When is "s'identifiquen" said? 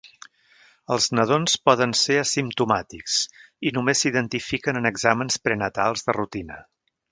4.05-4.83